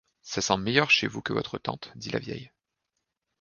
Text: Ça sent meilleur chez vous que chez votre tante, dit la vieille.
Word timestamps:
Ça 0.23 0.41
sent 0.41 0.57
meilleur 0.57 0.89
chez 0.89 1.05
vous 1.05 1.21
que 1.21 1.31
chez 1.31 1.37
votre 1.37 1.59
tante, 1.59 1.91
dit 1.95 2.09
la 2.09 2.17
vieille. 2.17 2.51